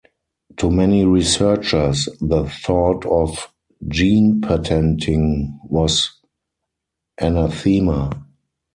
To 0.57 0.71
many 0.71 1.05
researchers, 1.05 2.09
the 2.19 2.45
thought 2.63 3.05
of 3.05 3.53
gene 3.87 4.41
patenting 4.41 5.59
was 5.69 6.09
anathema. 7.19 8.09